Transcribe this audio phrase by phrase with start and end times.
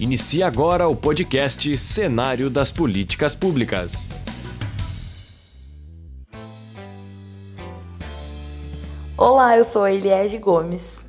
[0.00, 4.08] Inicia agora o podcast Cenário das Políticas Públicas.
[9.16, 11.04] Olá, eu sou a Eliege Gomes.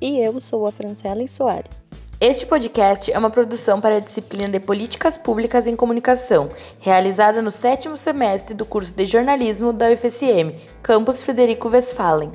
[0.00, 1.90] E eu sou a Francela Soares.
[2.18, 6.48] Este podcast é uma produção para a disciplina de Políticas Públicas em Comunicação,
[6.80, 12.32] realizada no sétimo semestre do curso de jornalismo da UFSM, Campus Frederico Westphalen.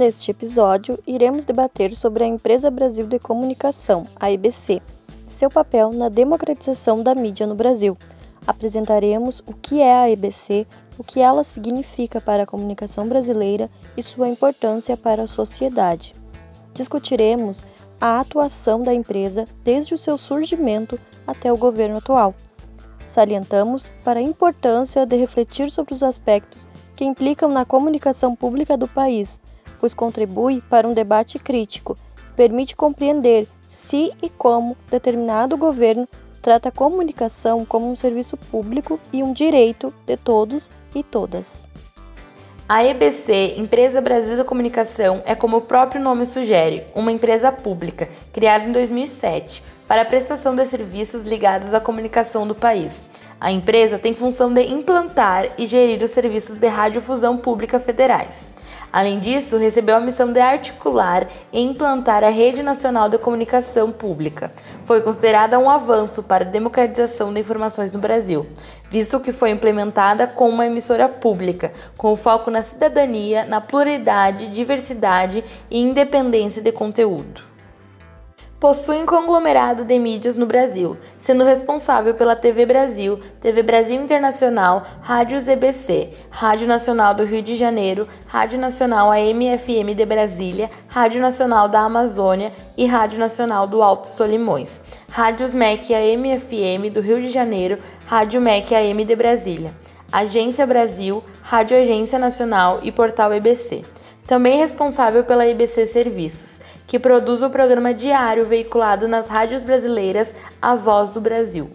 [0.00, 4.80] Neste episódio, iremos debater sobre a Empresa Brasil de Comunicação, a EBC,
[5.28, 7.98] seu papel na democratização da mídia no Brasil.
[8.46, 10.66] Apresentaremos o que é a EBC,
[10.96, 16.14] o que ela significa para a comunicação brasileira e sua importância para a sociedade.
[16.72, 17.62] Discutiremos
[18.00, 22.34] a atuação da empresa desde o seu surgimento até o governo atual.
[23.06, 28.88] Salientamos para a importância de refletir sobre os aspectos que implicam na comunicação pública do
[28.88, 29.38] país,
[29.80, 31.96] pois contribui para um debate crítico,
[32.36, 36.06] permite compreender se e como determinado governo
[36.42, 41.68] trata a comunicação como um serviço público e um direito de todos e todas.
[42.68, 48.08] A EBC, Empresa Brasil da Comunicação, é como o próprio nome sugere, uma empresa pública,
[48.32, 53.04] criada em 2007, para a prestação de serviços ligados à comunicação do país.
[53.40, 58.46] A empresa tem função de implantar e gerir os serviços de radiodifusão pública federais.
[58.92, 64.52] Além disso, recebeu a missão de articular e implantar a Rede Nacional de Comunicação Pública.
[64.84, 68.46] Foi considerada um avanço para a democratização de informações no Brasil,
[68.90, 75.44] visto que foi implementada com uma emissora pública, com foco na cidadania, na pluralidade, diversidade
[75.70, 77.49] e independência de conteúdo
[78.60, 84.82] possui um conglomerado de mídias no Brasil, sendo responsável pela TV Brasil, TV Brasil Internacional,
[85.00, 91.70] Rádio ZBC, Rádio Nacional do Rio de Janeiro, Rádio Nacional AM/FM de Brasília, Rádio Nacional
[91.70, 97.78] da Amazônia e Rádio Nacional do Alto Solimões, Rádios MEC AM/FM do Rio de Janeiro,
[98.04, 99.72] Rádio MEC AM de Brasília,
[100.12, 103.99] Agência Brasil, Rádio Agência Nacional e Portal EBC.
[104.30, 110.32] Também responsável pela EBC Serviços, que produz o programa diário veiculado nas rádios brasileiras
[110.62, 111.68] A Voz do Brasil.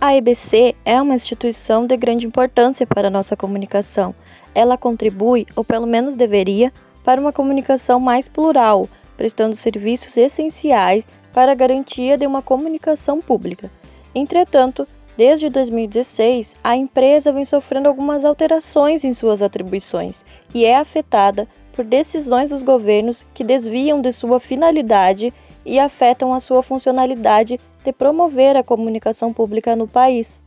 [0.00, 4.12] A EBC é uma instituição de grande importância para a nossa comunicação.
[4.52, 6.72] Ela contribui, ou pelo menos deveria,
[7.04, 13.70] para uma comunicação mais plural, prestando serviços essenciais para a garantia de uma comunicação pública.
[14.12, 14.88] Entretanto,
[15.18, 20.24] desde 2016, a empresa vem sofrendo algumas alterações em suas atribuições
[20.54, 25.34] e é afetada por decisões dos governos que desviam de sua finalidade
[25.66, 30.44] e afetam a sua funcionalidade de promover a comunicação pública no país.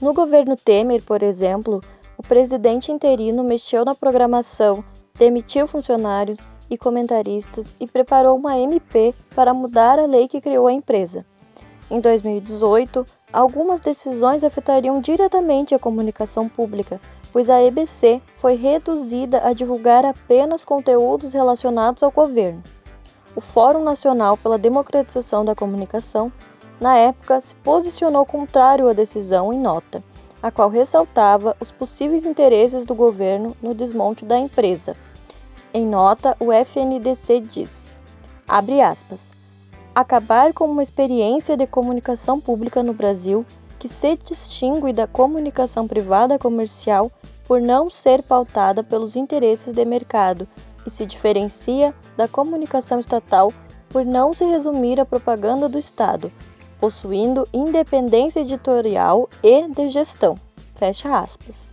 [0.00, 1.82] No governo Temer, por exemplo,
[2.16, 4.82] o presidente interino mexeu na programação,
[5.18, 6.38] demitiu funcionários
[6.70, 11.26] e comentaristas e preparou uma MP para mudar a lei que criou a empresa.
[11.90, 17.00] Em 2018, algumas decisões afetariam diretamente a comunicação pública,
[17.32, 22.62] pois a EBC foi reduzida a divulgar apenas conteúdos relacionados ao governo.
[23.34, 26.32] O Fórum Nacional pela Democratização da Comunicação,
[26.80, 30.02] na época, se posicionou contrário à decisão em nota,
[30.40, 34.96] a qual ressaltava os possíveis interesses do governo no desmonte da empresa.
[35.74, 37.86] Em nota, o FNDC diz:
[38.46, 39.39] abre aspas.
[39.94, 43.44] Acabar com uma experiência de comunicação pública no Brasil
[43.78, 47.10] que se distingue da comunicação privada comercial
[47.44, 50.46] por não ser pautada pelos interesses de mercado
[50.86, 53.52] e se diferencia da comunicação estatal
[53.88, 56.30] por não se resumir à propaganda do Estado,
[56.78, 60.36] possuindo independência editorial e de gestão.
[60.74, 61.69] Fecha aspas.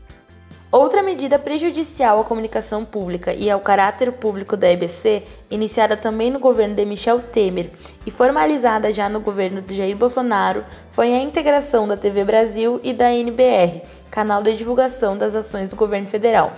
[0.70, 6.40] Outra medida prejudicial à comunicação pública e ao caráter público da EBC, iniciada também no
[6.40, 7.72] governo de Michel Temer
[8.06, 12.92] e formalizada já no governo de Jair Bolsonaro, foi a integração da TV Brasil e
[12.92, 16.52] da NBR, canal de divulgação das ações do governo federal,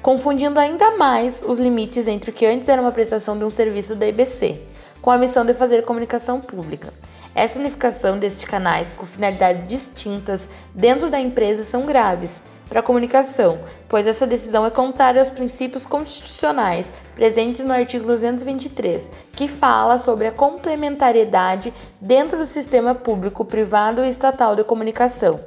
[0.00, 3.96] confundindo ainda mais os limites entre o que antes era uma prestação de um serviço
[3.96, 4.60] da EBC,
[5.02, 6.94] com a missão de fazer comunicação pública.
[7.34, 13.58] Essa unificação destes canais com finalidades distintas dentro da empresa são graves para a comunicação,
[13.88, 20.26] pois essa decisão é contrária aos princípios constitucionais presentes no artigo 223, que fala sobre
[20.26, 25.40] a complementariedade dentro do sistema público, privado e estatal de comunicação.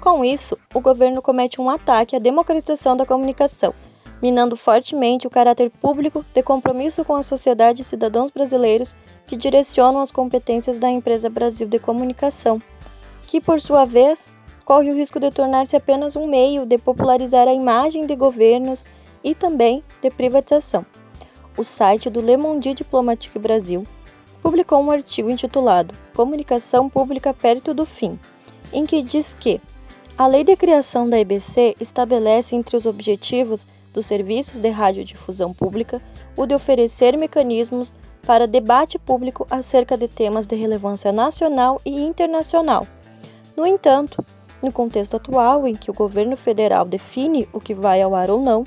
[0.00, 3.74] Com isso, o governo comete um ataque à democratização da comunicação,
[4.20, 8.94] minando fortemente o caráter público de compromisso com a sociedade e cidadãos brasileiros
[9.26, 12.60] que direcionam as competências da empresa Brasil de Comunicação,
[13.26, 14.32] que, por sua vez,
[14.64, 18.84] corre o risco de tornar-se apenas um meio de popularizar a imagem de governos
[19.22, 20.84] e também de privatização.
[21.56, 23.84] O site do Le Monde Diplomatique Brasil
[24.42, 28.18] publicou um artigo intitulado Comunicação Pública Perto do Fim,
[28.72, 29.60] em que diz que
[30.16, 36.02] a lei de criação da EBC estabelece entre os objetivos dos serviços de radiodifusão pública
[36.36, 37.94] o de oferecer mecanismos
[38.26, 42.86] para debate público acerca de temas de relevância nacional e internacional.
[43.56, 44.24] No entanto,
[44.64, 48.40] no contexto atual em que o governo federal define o que vai ao ar ou
[48.40, 48.64] não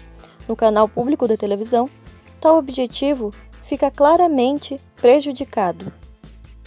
[0.48, 1.90] no canal público de televisão,
[2.40, 3.34] tal objetivo
[3.64, 5.92] fica claramente prejudicado.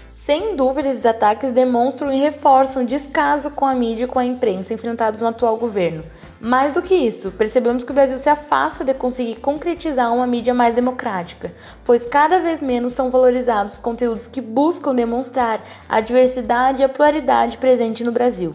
[0.08, 4.24] Sem dúvida, esses ataques demonstram e reforçam o descaso com a mídia e com a
[4.24, 6.04] imprensa enfrentados no atual governo.
[6.38, 10.52] Mais do que isso, percebemos que o Brasil se afasta de conseguir concretizar uma mídia
[10.52, 11.54] mais democrática,
[11.84, 17.56] pois cada vez menos são valorizados conteúdos que buscam demonstrar a diversidade e a pluralidade
[17.56, 18.54] presente no Brasil.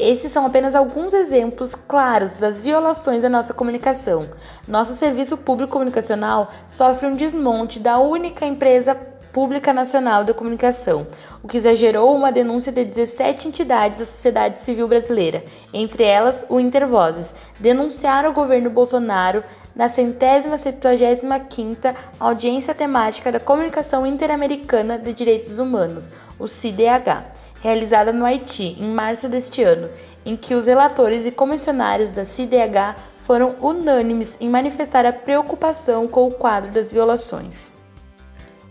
[0.00, 4.30] Esses são apenas alguns exemplos claros das violações da nossa comunicação.
[4.66, 8.94] Nosso serviço público comunicacional sofre um desmonte da única empresa
[9.30, 11.06] Pública Nacional de Comunicação,
[11.42, 16.58] o que exagerou uma denúncia de 17 entidades da sociedade civil brasileira, entre elas o
[16.58, 19.44] Intervozes, denunciaram o governo Bolsonaro
[19.76, 27.22] na centésima septuagésima quinta audiência temática da Comunicação Interamericana de Direitos Humanos, o CIDH,
[27.60, 29.88] realizada no Haiti em março deste ano,
[30.24, 36.26] em que os relatores e comissionários da CIDH foram unânimes em manifestar a preocupação com
[36.26, 37.78] o quadro das violações.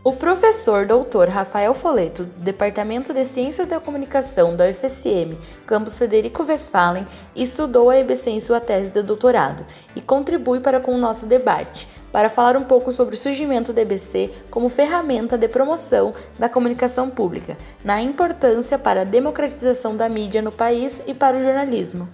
[0.02, 5.38] O professor doutor Rafael Foleto, do Departamento de Ciências da Comunicação da UFSM,
[5.68, 9.66] campus Frederico Westphalen, estudou a EBC em sua tese de doutorado
[9.96, 13.82] e contribui para com o nosso debate, para falar um pouco sobre o surgimento da
[13.82, 20.42] EBC como ferramenta de promoção da comunicação pública, na importância para a democratização da mídia
[20.42, 22.08] no país e para o jornalismo.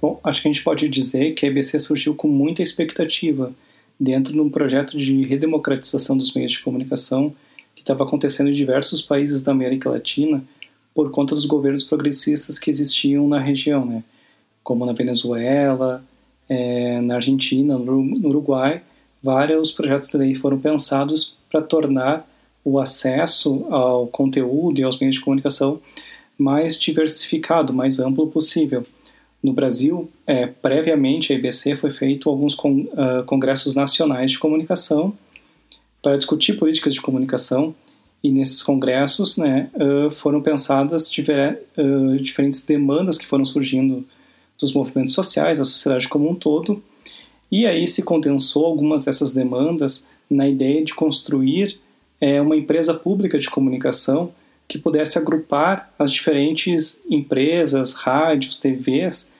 [0.00, 3.52] Bom, acho que a gente pode dizer que a EBC surgiu com muita expectativa
[3.98, 7.32] dentro de um projeto de redemocratização dos meios de comunicação
[7.74, 10.42] que estava acontecendo em diversos países da América Latina
[10.92, 14.02] por conta dos governos progressistas que existiam na região, né?
[14.62, 16.04] como na Venezuela,
[16.48, 18.82] é, na Argentina, no Uruguai,
[19.22, 22.28] vários projetos de lei foram pensados para tornar
[22.64, 25.80] o acesso ao conteúdo e aos meios de comunicação
[26.38, 28.84] mais diversificado, mais amplo possível.
[29.42, 35.12] No Brasil, é, previamente a IBC foi feito alguns con, uh, congressos nacionais de comunicação
[36.00, 37.74] para discutir políticas de comunicação
[38.22, 44.04] e nesses congressos né, uh, foram pensadas uh, diferentes demandas que foram surgindo
[44.60, 46.82] dos movimentos sociais, da sociedade como um todo,
[47.52, 51.78] e aí se condensou algumas dessas demandas na ideia de construir
[52.18, 54.32] é, uma empresa pública de comunicação
[54.66, 59.30] que pudesse agrupar as diferentes empresas, rádios, TVs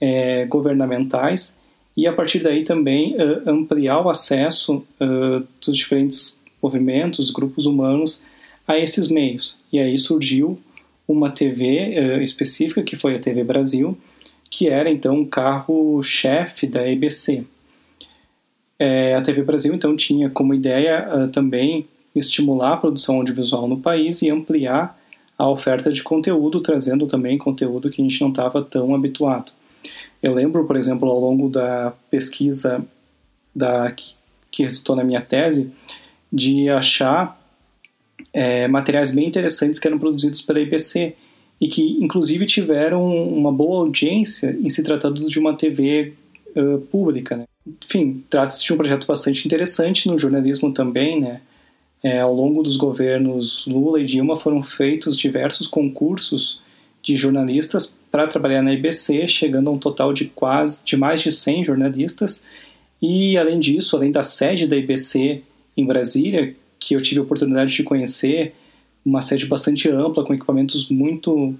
[0.00, 1.56] é, governamentais
[1.96, 8.24] e a partir daí também uh, ampliar o acesso uh, dos diferentes movimentos, grupos humanos
[8.66, 9.60] a esses meios.
[9.72, 10.58] E aí surgiu
[11.06, 13.98] uma TV uh, específica, que foi a TV Brasil,
[14.48, 17.44] que era então o carro-chefe da EBC.
[18.82, 21.86] É, a TV Brasil então tinha como ideia também
[22.16, 24.98] estimular a produção audiovisual no país e ampliar
[25.36, 29.52] a oferta de conteúdo, trazendo também conteúdo que a gente não estava tão habituado.
[30.22, 32.84] Eu lembro, por exemplo, ao longo da pesquisa
[33.54, 33.94] da,
[34.50, 35.70] que resultou na minha tese,
[36.32, 37.40] de achar
[38.32, 41.14] é, materiais bem interessantes que eram produzidos pela IBC
[41.60, 46.14] e que, inclusive, tiveram uma boa audiência em se tratando de uma TV
[46.56, 47.36] uh, pública.
[47.36, 47.44] Né?
[47.66, 51.40] Enfim, trata-se de um projeto bastante interessante no jornalismo também, né?
[52.02, 56.62] É, ao longo dos governos Lula e Dilma foram feitos diversos concursos
[57.02, 61.30] de jornalistas para trabalhar na IBC, chegando a um total de quase de mais de
[61.30, 62.44] 100 jornalistas.
[63.00, 65.42] E além disso, além da sede da IBC
[65.76, 68.54] em Brasília, que eu tive a oportunidade de conhecer,
[69.04, 71.54] uma sede bastante ampla com equipamentos muito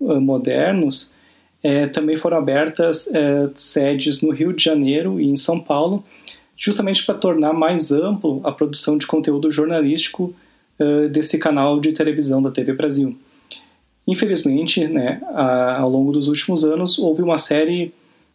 [0.00, 1.12] uh, modernos,
[1.62, 6.04] é, também foram abertas é, sedes no Rio de Janeiro e em São Paulo,
[6.56, 10.34] justamente para tornar mais amplo a produção de conteúdo jornalístico
[10.80, 13.16] uh, desse canal de televisão da TV Brasil.
[14.06, 17.92] Infelizmente, né, a, ao longo dos últimos anos, houve uma série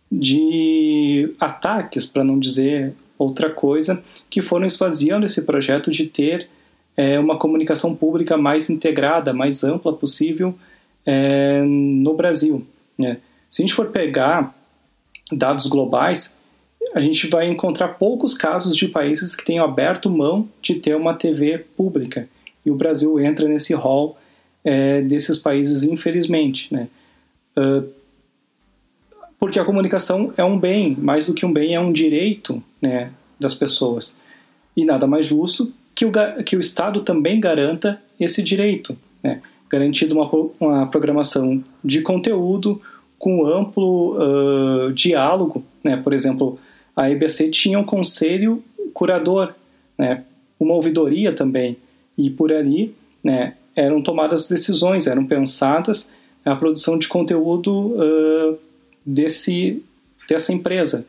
[0.10, 6.48] de ataques, para não dizer outra coisa, que foram esvaziando esse projeto de ter
[6.96, 10.56] é, uma comunicação pública mais integrada, mais ampla possível
[11.06, 12.65] é, no Brasil.
[12.97, 13.17] Né?
[13.50, 14.55] Se a gente for pegar
[15.31, 16.38] dados globais,
[16.93, 21.13] a gente vai encontrar poucos casos de países que tenham aberto mão de ter uma
[21.13, 22.27] TV pública.
[22.65, 24.17] E o Brasil entra nesse rol
[24.63, 26.73] é, desses países, infelizmente.
[26.73, 26.88] Né?
[27.57, 27.88] Uh,
[29.39, 33.12] porque a comunicação é um bem, mais do que um bem, é um direito né,
[33.39, 34.17] das pessoas.
[34.75, 36.12] E nada mais justo que o,
[36.45, 39.41] que o Estado também garanta esse direito, né?
[39.74, 42.80] Garantindo uma, uma programação de conteúdo
[43.18, 45.65] com amplo uh, diálogo.
[45.84, 45.98] Né?
[45.98, 46.60] Por exemplo,
[46.96, 48.63] a EBC tinha um conselho
[48.94, 49.51] curador,
[49.98, 50.25] né?
[50.60, 51.75] uma ouvidoria também,
[52.15, 56.12] e por ali né, eram tomadas decisões, eram pensadas
[56.46, 58.60] a produção de conteúdo uh,
[59.03, 59.82] desse,
[60.30, 61.08] dessa empresa,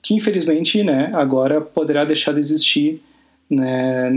[0.00, 3.02] que infelizmente né, agora poderá deixar de existir
[3.50, 4.10] né,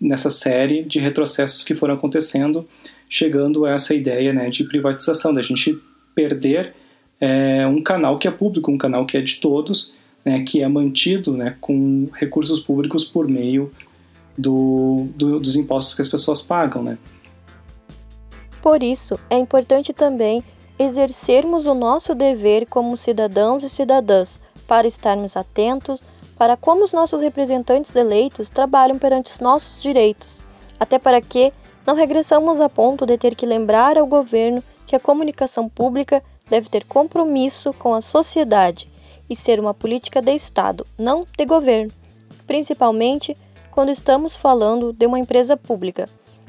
[0.00, 2.64] nessa série de retrocessos que foram acontecendo,
[3.08, 5.78] chegando a essa ideia né, de privatização, da gente
[6.14, 6.74] perder
[7.20, 9.92] é, um canal que é público, um canal que é de todos,
[10.24, 13.72] né, que é mantido né, com recursos públicos por meio
[14.36, 16.82] do, do, dos impostos que as pessoas pagam.
[16.82, 16.98] Né.
[18.60, 20.42] Por isso, é importante também
[20.78, 26.02] exercermos o nosso dever como cidadãos e cidadãs para estarmos atentos
[26.38, 30.44] para como os nossos representantes eleitos trabalham perante os nossos direitos,
[30.78, 31.52] até para que
[31.88, 36.68] não regressamos a ponto de ter que lembrar ao governo que a comunicação pública deve
[36.68, 38.92] ter compromisso com a sociedade
[39.26, 41.90] e ser uma política de Estado, não de governo,
[42.46, 43.34] principalmente
[43.70, 46.06] quando estamos falando de uma empresa pública,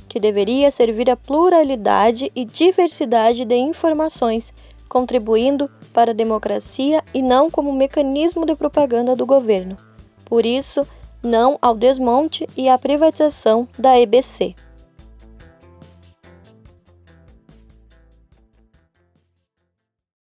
[0.09, 4.53] que deveria servir à pluralidade e diversidade de informações,
[4.89, 9.77] contribuindo para a democracia e não como mecanismo de propaganda do governo.
[10.25, 10.85] Por isso,
[11.23, 14.53] não ao desmonte e à privatização da EBC.